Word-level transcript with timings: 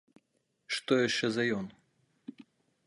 Што 0.77 0.93
яшчэ 1.07 1.25
за 1.37 1.43
ён? 1.59 1.65